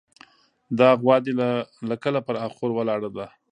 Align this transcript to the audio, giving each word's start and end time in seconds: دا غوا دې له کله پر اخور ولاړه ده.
دا 0.79 0.89
غوا 1.01 1.15
دې 1.25 1.33
له 1.89 1.95
کله 2.03 2.19
پر 2.27 2.35
اخور 2.45 2.71
ولاړه 2.73 3.09
ده. 3.17 3.27